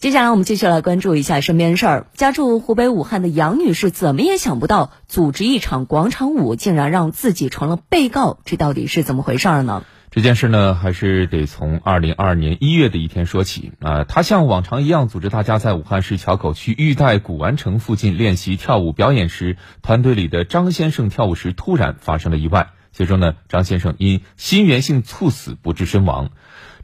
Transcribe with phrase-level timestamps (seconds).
[0.00, 2.06] 接下来我们继续来关注一下身边事儿。
[2.14, 9.84] 家住湖北武汉的杨女士怎么也想不到，组织一场广场舞竟然让自己成了被告，这到底是怎么回事儿呢？
[10.10, 14.04] 这件事呢，还是得从二零二二年一月的一天说起啊。
[14.04, 26.30] 她像往常一样组织大家在武汉市硚口区玉带古玩城附近练习跳舞表演时，团队里的张先生跳舞时突然发生了意外，最终呢，张先生因心源性猝死不治身亡。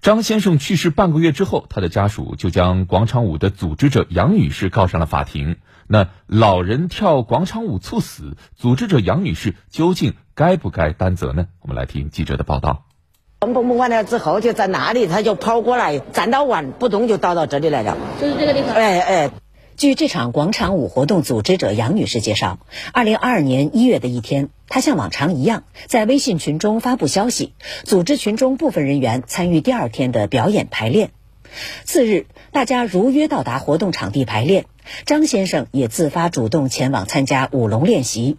[0.01, 5.57] 张先生去世半个月之后，他的家属就将广场舞的组织者杨女士告上了法庭。
[5.89, 11.47] 那老人跳广场舞猝死，组织者杨女士究竟该不该担责呢？
[11.61, 12.85] 我们来听记者的报道。
[13.39, 18.75] 蹦蹦蹦完了之后，就在哪里，他就跑过来，站到完不动就倒到这里来了，就是这个地方。
[18.75, 19.31] 哎哎。
[19.77, 22.59] 据这场广场舞活动组织者杨女士介绍，
[22.95, 27.53] 二零二二年一月的一天，她像往常一样在微信群中发布消息，
[27.85, 31.11] 组织群中部分人员参与第二天的表演排练。
[31.85, 34.65] 次日，大家如约到达活动场地排练，
[35.05, 38.39] 张先生也自发主动前往参加舞龙练习。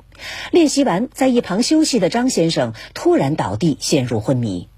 [0.51, 4.69] 练习完，在一旁休息的张先生突然倒地，陷入昏迷。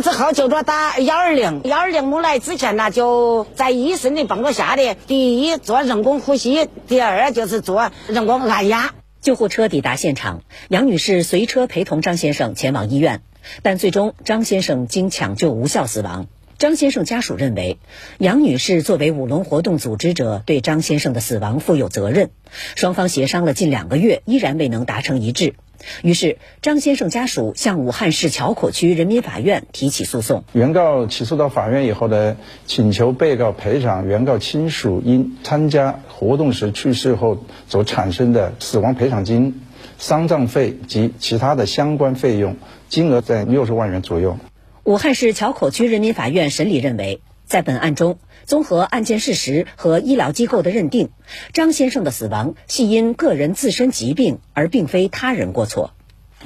[0.00, 8.94] 了之后就着打幺二零，幺二零没来之前呢，就在医生的帮助下的，第一做人工呼吸，第二就是做人工按压。
[9.20, 13.20] 救护车抵达现场，杨女士随车陪同张先生前往医院，
[13.62, 16.26] 但最终张先生经抢救无效死亡。
[16.56, 17.78] 张先生家属认为，
[18.18, 22.30] 杨女士作为舞龙活动组织者，对张先生的死亡负有责任。
[22.74, 25.54] 双方协商了近两个月，依然未能达成一致。
[26.02, 30.44] 于是，张先生家属向武汉市硚口区人民法院提起诉讼。
[30.52, 32.36] 原告起诉到法院以后呢，
[32.66, 39.60] 请求被告赔偿原告亲属因参加活动时去世后所产生的死亡赔偿金、
[39.98, 42.56] 丧葬费及其他的相关费用，
[42.88, 44.36] 金额在六十万元左右。
[44.84, 47.20] 武汉市硚口区人民法院审理认为，
[47.50, 51.10] 在本案中，综合案件事实和医疗机构的认定，
[51.52, 55.90] 张先生的死亡系因个人自身疾病，而并非他人过错。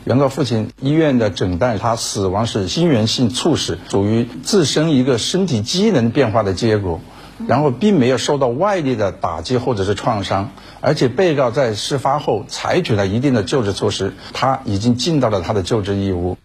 [0.04, 7.02] 原告父亲医院的诊断，他死亡是心源性猝死，属于自身一个身体机能变化的结果，
[7.46, 16.38] 然后并没有受到外力的打击或者是创伤，而且被告在事发后采取了一定的救治措施，他已经尽到了他的救治义务。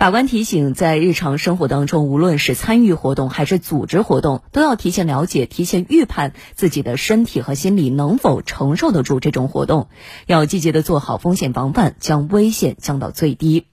[0.00, 9.88] 法官提醒，在日常生活当中，无论是参与活动还是组织活动，都要提前了解、提前预判自己的身体和心理能否承受得住这种活动，
[10.26, 13.66] 要积极的做好风险防范，将危险降到最低。